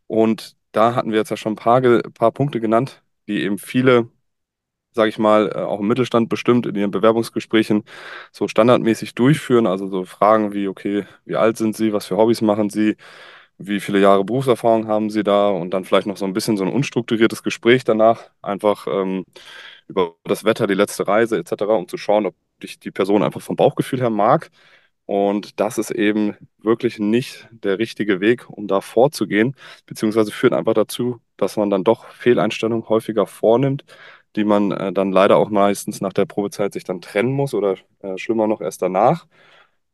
[0.07, 1.83] Und da hatten wir jetzt ja schon ein paar,
[2.15, 4.09] paar Punkte genannt, die eben viele,
[4.93, 7.85] sage ich mal, äh, auch im Mittelstand bestimmt in ihren Bewerbungsgesprächen
[8.33, 9.67] so standardmäßig durchführen.
[9.67, 12.97] Also so Fragen wie, okay, wie alt sind Sie, was für Hobbys machen Sie,
[13.59, 16.65] wie viele Jahre Berufserfahrung haben Sie da und dann vielleicht noch so ein bisschen so
[16.65, 19.25] ein unstrukturiertes Gespräch danach, einfach ähm,
[19.89, 23.41] über das Wetter, die letzte Reise etc., um zu schauen, ob ich die Person einfach
[23.43, 24.51] vom Bauchgefühl her mag.
[25.07, 30.75] Und das ist eben wirklich nicht der richtige Weg, um da vorzugehen, beziehungsweise führt einfach
[30.75, 33.85] dazu, dass man dann doch Fehleinstellungen häufiger vornimmt,
[34.37, 37.77] die man äh, dann leider auch meistens nach der Probezeit sich dann trennen muss oder
[38.01, 39.27] äh, schlimmer noch erst danach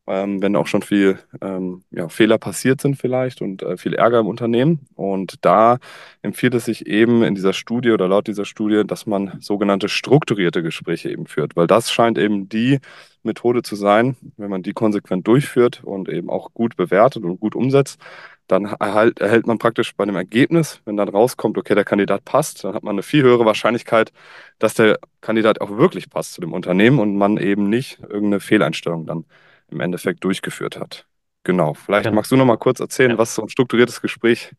[0.08, 4.20] ähm, wenn auch schon viel ähm, ja, Fehler passiert sind vielleicht und äh, viel Ärger
[4.20, 4.86] im Unternehmen.
[4.94, 5.78] Und da
[6.22, 10.62] empfiehlt es sich eben in dieser Studie oder laut dieser Studie, dass man sogenannte strukturierte
[10.62, 12.78] Gespräche eben führt, weil das scheint eben die
[13.22, 17.54] Methode zu sein, wenn man die konsequent durchführt und eben auch gut bewertet und gut
[17.54, 18.00] umsetzt,
[18.48, 22.64] dann erhalt, erhält man praktisch bei einem Ergebnis, wenn dann rauskommt, okay, der Kandidat passt,
[22.64, 24.12] dann hat man eine viel höhere Wahrscheinlichkeit,
[24.58, 29.06] dass der Kandidat auch wirklich passt zu dem Unternehmen und man eben nicht irgendeine Fehleinstellung
[29.06, 29.26] dann
[29.70, 31.06] im Endeffekt durchgeführt hat.
[31.44, 31.74] Genau.
[31.74, 32.12] Vielleicht ja.
[32.12, 33.18] magst du noch mal kurz erzählen, ja.
[33.18, 34.52] was so ein strukturiertes Gespräch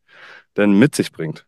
[0.57, 1.45] denn mit sich bringt.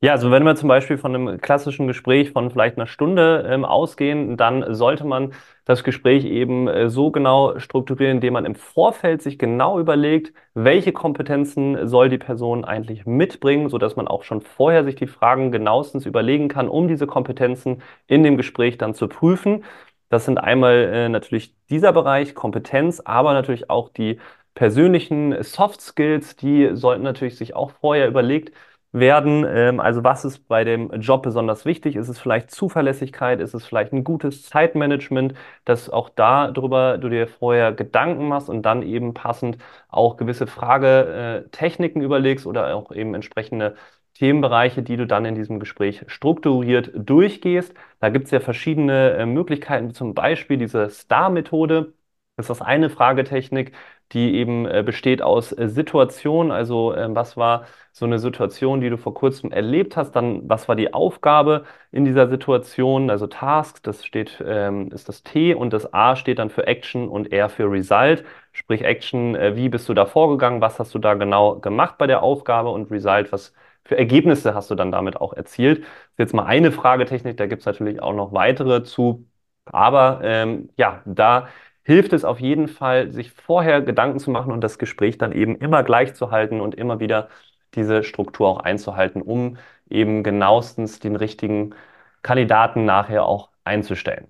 [0.00, 3.64] Ja, also wenn wir zum Beispiel von einem klassischen Gespräch von vielleicht einer Stunde ähm,
[3.64, 5.32] ausgehen, dann sollte man
[5.64, 10.92] das Gespräch eben äh, so genau strukturieren, indem man im Vorfeld sich genau überlegt, welche
[10.92, 16.06] Kompetenzen soll die Person eigentlich mitbringen, sodass man auch schon vorher sich die Fragen genauestens
[16.06, 19.64] überlegen kann, um diese Kompetenzen in dem Gespräch dann zu prüfen.
[20.08, 24.18] Das sind einmal äh, natürlich dieser Bereich, Kompetenz, aber natürlich auch die
[24.54, 28.52] persönlichen Soft Skills, die sollten natürlich sich auch vorher überlegt
[28.92, 29.44] werden.
[29.46, 31.94] Ähm, also was ist bei dem Job besonders wichtig?
[31.96, 33.40] Ist es vielleicht Zuverlässigkeit?
[33.40, 38.62] Ist es vielleicht ein gutes Zeitmanagement, dass auch darüber du dir vorher Gedanken machst und
[38.62, 43.76] dann eben passend auch gewisse Fragetechniken überlegst oder auch eben entsprechende
[44.18, 47.74] Themenbereiche, die du dann in diesem Gespräch strukturiert durchgehst.
[48.00, 51.92] Da gibt es ja verschiedene äh, Möglichkeiten, zum Beispiel diese STAR-Methode.
[52.36, 53.72] Das ist eine Fragetechnik,
[54.12, 56.52] die eben äh, besteht aus äh, Situationen.
[56.52, 60.12] Also äh, was war so eine Situation, die du vor kurzem erlebt hast?
[60.12, 63.10] Dann was war die Aufgabe in dieser Situation?
[63.10, 67.08] Also Task, das steht ähm, ist das T und das A steht dann für Action
[67.08, 68.24] und R für Result.
[68.52, 70.60] Sprich Action, äh, wie bist du da vorgegangen?
[70.60, 72.70] Was hast du da genau gemacht bei der Aufgabe?
[72.70, 73.52] Und Result, was
[73.88, 75.84] für Ergebnisse hast du dann damit auch erzielt?
[76.18, 79.26] Jetzt mal eine Fragetechnik, da gibt es natürlich auch noch weitere zu.
[79.66, 81.48] Aber ähm, ja, da
[81.84, 85.56] hilft es auf jeden Fall, sich vorher Gedanken zu machen und das Gespräch dann eben
[85.56, 87.28] immer gleich zu halten und immer wieder
[87.74, 89.56] diese Struktur auch einzuhalten, um
[89.90, 91.74] eben genauestens den richtigen
[92.22, 94.28] Kandidaten nachher auch einzustellen.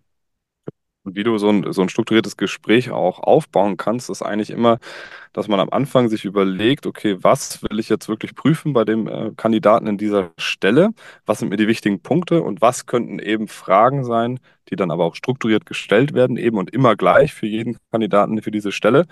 [1.08, 4.78] Und wie du so ein, so ein strukturiertes Gespräch auch aufbauen kannst, ist eigentlich immer,
[5.32, 9.08] dass man am Anfang sich überlegt, okay, was will ich jetzt wirklich prüfen bei dem
[9.08, 10.90] äh, Kandidaten in dieser Stelle?
[11.24, 15.06] Was sind mir die wichtigen Punkte und was könnten eben Fragen sein, die dann aber
[15.06, 19.06] auch strukturiert gestellt werden, eben und immer gleich für jeden Kandidaten für diese Stelle,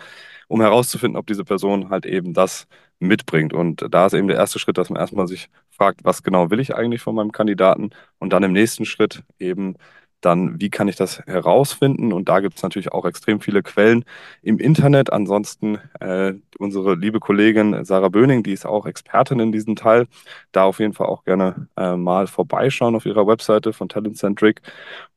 [0.49, 2.67] um herauszufinden, ob diese Person halt eben das
[2.99, 3.55] mitbringt.
[3.55, 6.61] Und da ist eben der erste Schritt, dass man erstmal sich fragt, was genau will
[6.61, 9.77] ich eigentlich von meinem Kandidaten und dann im nächsten Schritt eben
[10.21, 12.13] dann wie kann ich das herausfinden?
[12.13, 14.05] Und da gibt es natürlich auch extrem viele Quellen
[14.43, 15.13] im Internet.
[15.13, 20.07] Ansonsten äh, unsere liebe Kollegin Sarah Böning, die ist auch Expertin in diesem Teil,
[20.53, 24.63] da auf jeden Fall auch gerne äh, mal vorbeischauen auf ihrer Webseite von Talentcentric.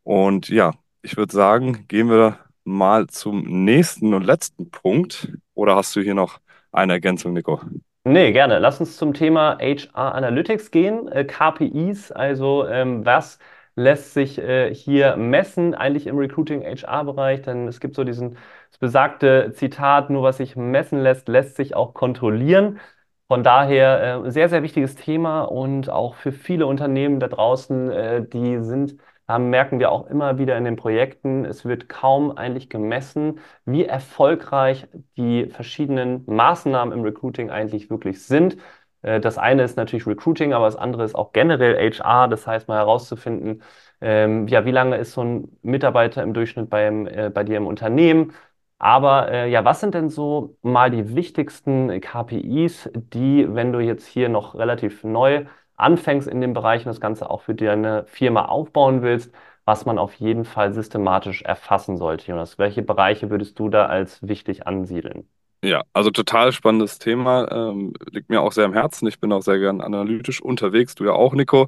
[0.03, 5.33] Und ja, ich würde sagen, gehen wir mal zum nächsten und letzten Punkt.
[5.53, 6.39] Oder hast du hier noch
[6.71, 7.61] eine Ergänzung, Nico?
[8.05, 8.59] Nee, gerne.
[8.59, 11.07] Lass uns zum Thema HR Analytics gehen.
[11.09, 13.39] Äh, KPIs, also ähm, was
[13.79, 18.37] lässt sich äh, hier messen, eigentlich im Recruiting-HR-Bereich, denn es gibt so diesen
[18.71, 22.79] das besagte Zitat, nur was sich messen lässt, lässt sich auch kontrollieren.
[23.27, 28.25] Von daher äh, sehr, sehr wichtiges Thema und auch für viele Unternehmen da draußen, äh,
[28.27, 32.69] die sind, haben, merken wir auch immer wieder in den Projekten, es wird kaum eigentlich
[32.69, 34.87] gemessen, wie erfolgreich
[35.17, 38.57] die verschiedenen Maßnahmen im Recruiting eigentlich wirklich sind.
[39.01, 42.27] Äh, das eine ist natürlich Recruiting, aber das andere ist auch generell HR.
[42.27, 43.61] Das heißt, mal herauszufinden,
[44.01, 47.67] ähm, ja, wie lange ist so ein Mitarbeiter im Durchschnitt beim, äh, bei dir im
[47.67, 48.33] Unternehmen?
[48.77, 54.05] Aber äh, ja, was sind denn so mal die wichtigsten KPIs, die, wenn du jetzt
[54.05, 58.45] hier noch relativ neu anfängst in dem Bereich und das Ganze auch für deine Firma
[58.45, 59.33] aufbauen willst,
[59.65, 62.57] was man auf jeden Fall systematisch erfassen sollte, Jonas?
[62.57, 65.27] Welche Bereiche würdest du da als wichtig ansiedeln?
[65.63, 69.07] Ja, also total spannendes Thema, ähm, liegt mir auch sehr am Herzen.
[69.07, 71.67] Ich bin auch sehr gern analytisch unterwegs, du ja auch, Nico.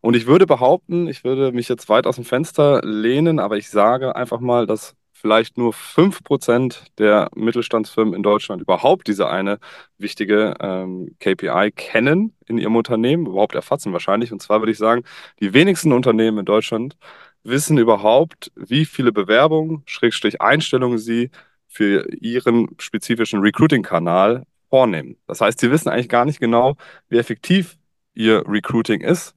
[0.00, 3.70] Und ich würde behaupten, ich würde mich jetzt weit aus dem Fenster lehnen, aber ich
[3.70, 9.58] sage einfach mal, dass vielleicht nur 5% der Mittelstandsfirmen in Deutschland überhaupt diese eine
[9.98, 14.32] wichtige ähm, KPI kennen in ihrem Unternehmen, überhaupt erfassen wahrscheinlich.
[14.32, 15.04] Und zwar würde ich sagen,
[15.40, 16.96] die wenigsten Unternehmen in Deutschland
[17.44, 21.30] wissen überhaupt, wie viele Bewerbungen, Schrägstrich Einstellungen sie
[21.68, 25.16] für ihren spezifischen Recruiting-Kanal vornehmen.
[25.26, 26.76] Das heißt, sie wissen eigentlich gar nicht genau,
[27.08, 27.78] wie effektiv
[28.14, 29.34] ihr Recruiting ist,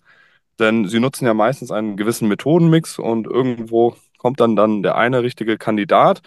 [0.60, 5.24] denn sie nutzen ja meistens einen gewissen Methodenmix und irgendwo kommt dann, dann der eine
[5.24, 6.22] richtige Kandidat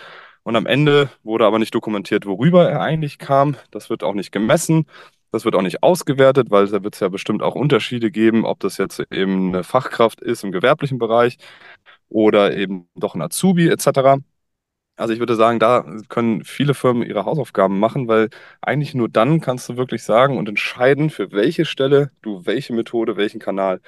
[0.45, 3.57] und am Ende wurde aber nicht dokumentiert, worüber er eigentlich kam.
[3.71, 4.87] Das wird auch nicht gemessen.
[5.33, 8.61] Das wird auch nicht ausgewertet, weil da wird es ja bestimmt auch Unterschiede geben, ob
[8.61, 11.39] das jetzt eben eine Fachkraft ist im gewerblichen Bereich
[12.09, 14.23] oder eben doch ein Azubi etc.
[14.97, 18.29] Also ich würde sagen, da können viele Firmen ihre Hausaufgaben machen, weil
[18.61, 23.17] eigentlich nur dann kannst du wirklich sagen und entscheiden, für welche Stelle du welche Methode,
[23.17, 23.81] welchen Kanal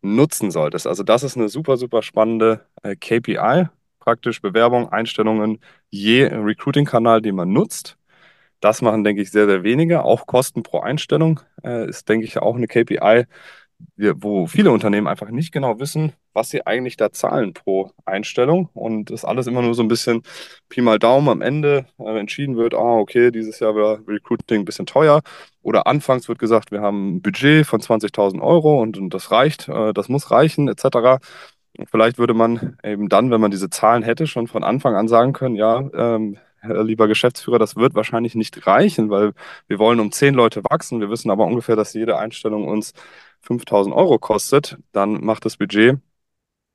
[0.00, 0.86] nutzen solltest.
[0.86, 3.68] Also das ist eine super, super spannende äh, KPI,
[4.00, 7.98] praktisch Bewerbung, Einstellungen, je Recruiting-Kanal, den man nutzt.
[8.60, 10.04] Das machen, denke ich, sehr, sehr wenige.
[10.04, 13.26] Auch Kosten pro Einstellung äh, ist, denke ich, auch eine KPI,
[13.96, 19.10] wo viele Unternehmen einfach nicht genau wissen, was sie eigentlich da zahlen pro Einstellung und
[19.10, 20.22] das alles immer nur so ein bisschen
[20.68, 24.64] Pi mal Daumen am Ende äh, entschieden wird, ah, okay, dieses Jahr war Recruiting ein
[24.64, 25.22] bisschen teuer
[25.62, 29.68] oder anfangs wird gesagt, wir haben ein Budget von 20.000 Euro und, und, das reicht,
[29.68, 31.20] äh, das muss reichen etc.
[31.76, 35.08] Und vielleicht würde man eben dann, wenn man diese Zahlen hätte, schon von Anfang an
[35.08, 39.32] sagen können, ja, ähm, lieber Geschäftsführer, das wird wahrscheinlich nicht reichen, weil
[39.66, 41.00] wir wollen um zehn Leute wachsen.
[41.00, 42.92] Wir wissen aber ungefähr, dass jede Einstellung uns
[43.42, 45.98] 5000 Euro kostet, dann macht das Budget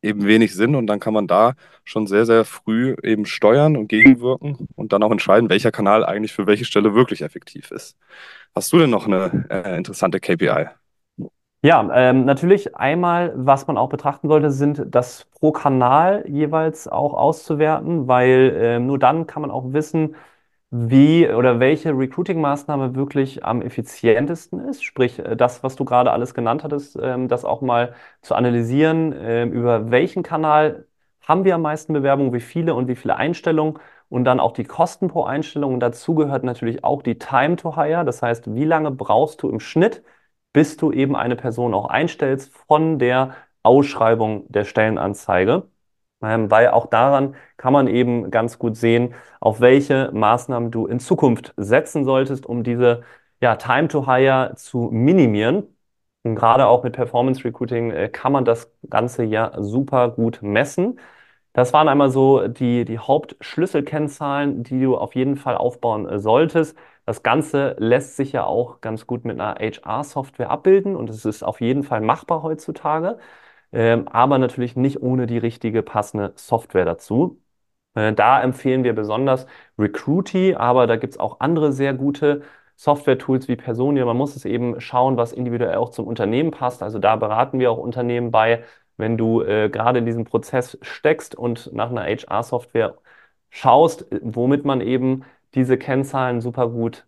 [0.02, 3.88] eben wenig Sinn und dann kann man da schon sehr, sehr früh eben steuern und
[3.88, 7.98] gegenwirken und dann auch entscheiden, welcher Kanal eigentlich für welche Stelle wirklich effektiv ist.
[8.56, 10.68] Hast du denn noch eine äh, interessante KPI?
[11.62, 17.14] Ja, ähm, natürlich einmal, was man auch betrachten sollte, sind das pro Kanal jeweils auch
[17.14, 20.16] auszuwerten, weil ähm, nur dann kann man auch wissen,
[20.72, 24.84] wie oder welche Recruiting-Maßnahme wirklich am effizientesten ist.
[24.84, 29.14] Sprich, äh, das, was du gerade alles genannt hattest, ähm, das auch mal zu analysieren,
[29.18, 30.88] ähm, über welchen Kanal
[31.28, 33.80] haben wir am meisten Bewerbungen, wie viele und wie viele Einstellungen
[34.10, 35.74] und dann auch die Kosten pro Einstellung.
[35.76, 38.06] Und dazu gehört natürlich auch die Time to Hire.
[38.06, 40.04] Das heißt, wie lange brauchst du im Schnitt,
[40.54, 45.68] bis du eben eine Person auch einstellst von der Ausschreibung der Stellenanzeige.
[46.22, 51.00] Ähm, weil auch daran kann man eben ganz gut sehen, auf welche Maßnahmen du in
[51.00, 53.04] Zukunft setzen solltest, um diese
[53.42, 55.76] ja, Time to Hire zu minimieren.
[56.24, 61.00] Und gerade auch mit Performance Recruiting äh, kann man das Ganze ja super gut messen.
[61.54, 66.78] Das waren einmal so die, die Hauptschlüsselkennzahlen, die du auf jeden Fall aufbauen äh, solltest.
[67.06, 71.44] Das Ganze lässt sich ja auch ganz gut mit einer HR-Software abbilden und es ist
[71.44, 73.18] auf jeden Fall machbar heutzutage
[73.72, 77.42] ähm, aber natürlich nicht ohne die richtige passende Software dazu.
[77.96, 79.46] Äh, da empfehlen wir besonders
[79.78, 82.44] Recruity, aber da gibt es auch andere sehr gute
[82.76, 84.06] Software-Tools wie Personio.
[84.06, 86.82] Man muss es eben schauen, was individuell auch zum Unternehmen passt.
[86.84, 88.64] Also da beraten wir auch Unternehmen bei,
[88.98, 92.98] wenn du äh, gerade in diesem Prozess steckst und nach einer HR-Software
[93.50, 97.06] schaust, womit man eben diese Kennzahlen super gut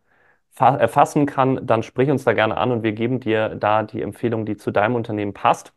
[0.58, 4.46] erfassen kann, dann sprich uns da gerne an und wir geben dir da die Empfehlung,
[4.46, 5.74] die zu deinem Unternehmen passt.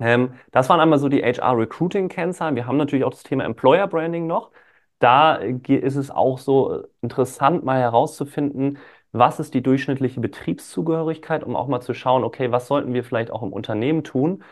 [0.00, 2.56] Ähm, das waren einmal so die HR-Recruiting-Kennzahlen.
[2.56, 4.50] Wir haben natürlich auch das Thema Employer Branding noch.
[4.98, 8.78] Da ist es auch so äh, interessant, mal herauszufinden,
[9.12, 13.30] was ist die durchschnittliche Betriebszugehörigkeit, um auch mal zu schauen, okay, was sollten wir vielleicht
[13.30, 14.42] auch im Unternehmen tun,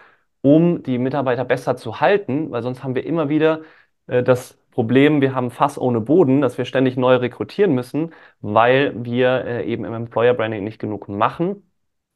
[0.41, 3.63] um die Mitarbeiter besser zu halten, weil sonst haben wir immer wieder
[4.07, 8.93] äh, das Problem, wir haben Fass ohne Boden, dass wir ständig neu rekrutieren müssen, weil
[9.05, 11.63] wir äh, eben im Employer Branding nicht genug machen.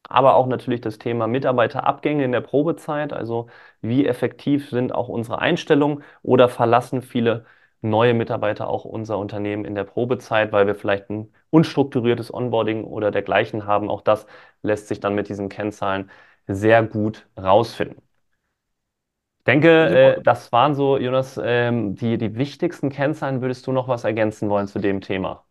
[0.09, 3.49] Aber auch natürlich das Thema Mitarbeiterabgänge in der Probezeit, also
[3.81, 7.45] wie effektiv sind auch unsere Einstellungen oder verlassen viele
[7.83, 13.11] neue Mitarbeiter auch unser Unternehmen in der Probezeit, weil wir vielleicht ein unstrukturiertes Onboarding oder
[13.11, 13.91] dergleichen haben.
[13.91, 14.27] Auch das
[14.63, 16.11] lässt sich dann mit diesen Kennzahlen
[16.47, 18.03] sehr gut rausfinden.
[19.41, 19.69] Ich denke,
[20.19, 23.41] äh, das waren so, Jonas, ähm, die, die wichtigsten Kennzahlen.
[23.41, 25.46] Würdest du noch was ergänzen wollen zu dem Thema?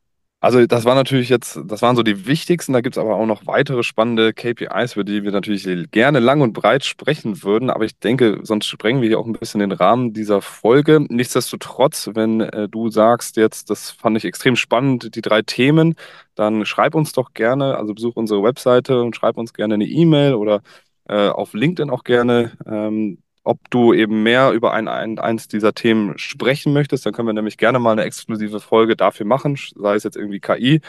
[0.45, 2.71] Also das war natürlich jetzt, das waren so die wichtigsten.
[2.71, 6.41] Da gibt es aber auch noch weitere spannende KPIs, über die wir natürlich gerne lang
[6.41, 7.71] und breit sprechen würden.
[7.71, 11.03] Aber ich denke, sonst sprengen wir hier auch ein bisschen den Rahmen dieser Folge.
[11.09, 15.95] Nichtsdestotrotz, wenn äh, du sagst jetzt, das fand ich extrem spannend, die drei Themen,
[16.35, 20.35] dann schreib uns doch gerne, also besuch unsere Webseite und schreib uns gerne eine E-Mail
[20.35, 20.61] oder
[21.09, 22.51] äh, auf LinkedIn auch gerne.
[22.67, 27.27] Ähm, ob du eben mehr über ein, ein, eins dieser Themen sprechen möchtest, dann können
[27.27, 30.81] wir nämlich gerne mal eine exklusive Folge dafür machen, sei es jetzt irgendwie KI,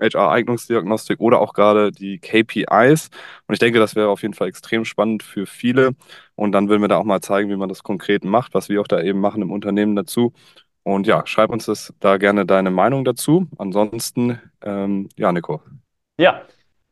[0.00, 3.10] HR-Eignungsdiagnostik oder auch gerade die KPIs.
[3.48, 5.90] Und ich denke, das wäre auf jeden Fall extrem spannend für viele.
[6.36, 8.80] Und dann würden wir da auch mal zeigen, wie man das konkret macht, was wir
[8.80, 10.32] auch da eben machen im Unternehmen dazu.
[10.84, 13.48] Und ja, schreib uns das da gerne deine Meinung dazu.
[13.58, 15.62] Ansonsten, ähm, ja, Nico.
[16.16, 16.42] Ja,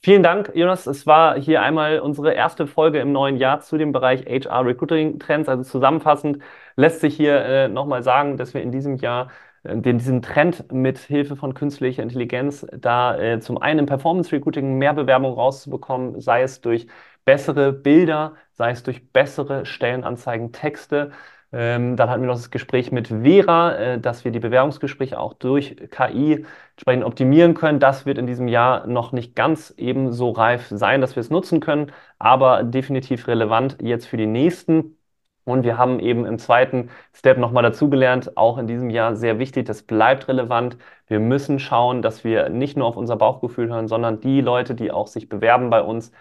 [0.04, 0.86] Vielen Dank, Jonas.
[0.88, 5.20] Es war hier einmal unsere erste Folge im neuen Jahr zu dem Bereich HR Recruiting
[5.20, 5.48] Trends.
[5.48, 6.38] Also zusammenfassend
[6.74, 9.30] lässt sich hier äh, nochmal sagen, dass wir in diesem Jahr
[9.62, 14.32] äh, den, diesen Trend mit Hilfe von künstlicher Intelligenz da äh, zum einen im Performance
[14.32, 16.88] Recruiting mehr Bewerbung rauszubekommen, sei es durch
[17.24, 21.12] bessere Bilder, sei es durch bessere Stellenanzeigen, Texte,
[21.52, 25.34] ähm, dann hatten wir noch das Gespräch mit Vera, äh, dass wir die Bewerbungsgespräche auch
[25.34, 27.78] durch KI entsprechend optimieren können.
[27.78, 31.60] Das wird in diesem Jahr noch nicht ganz ebenso reif sein, dass wir es nutzen
[31.60, 34.96] können, aber definitiv relevant jetzt für die nächsten.
[35.44, 39.66] Und wir haben eben im zweiten Step nochmal dazugelernt, auch in diesem Jahr sehr wichtig,
[39.66, 40.76] das bleibt relevant.
[41.08, 44.92] Wir müssen schauen, dass wir nicht nur auf unser Bauchgefühl hören, sondern die Leute, die
[44.92, 46.12] auch sich bewerben bei uns,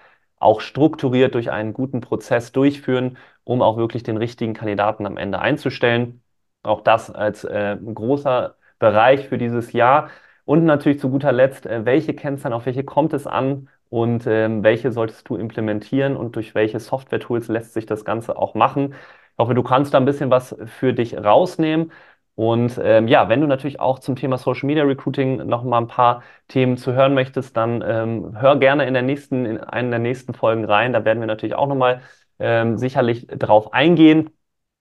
[0.41, 5.39] auch strukturiert durch einen guten Prozess durchführen, um auch wirklich den richtigen Kandidaten am Ende
[5.39, 6.21] einzustellen.
[6.63, 10.09] Auch das als äh, großer Bereich für dieses Jahr.
[10.45, 14.63] Und natürlich zu guter Letzt, äh, welche Kennzahlen, auf welche kommt es an und ähm,
[14.63, 18.93] welche solltest du implementieren und durch welche Software-Tools lässt sich das Ganze auch machen.
[18.93, 21.91] Ich hoffe, du kannst da ein bisschen was für dich rausnehmen.
[22.35, 25.87] Und ähm, ja, wenn du natürlich auch zum Thema Social Media Recruiting noch mal ein
[25.87, 29.99] paar Themen zu hören möchtest, dann ähm, hör gerne in der nächsten, in einen der
[29.99, 30.93] nächsten Folgen rein.
[30.93, 32.01] Da werden wir natürlich auch noch mal
[32.39, 34.29] ähm, sicherlich drauf eingehen.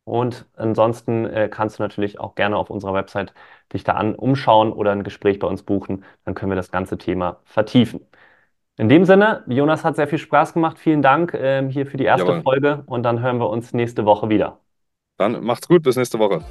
[0.04, 3.34] Und ansonsten äh, kannst du natürlich auch gerne auf unserer Website
[3.72, 6.04] dich da an umschauen oder ein Gespräch bei uns buchen.
[6.24, 8.00] Dann können wir das ganze Thema vertiefen.
[8.76, 10.78] In dem Sinne, Jonas hat sehr viel Spaß gemacht.
[10.78, 12.42] Vielen Dank ähm, hier für die erste Jawohl.
[12.42, 14.58] Folge und dann hören wir uns nächste Woche wieder.
[15.18, 16.42] Dann macht's gut, bis nächste Woche.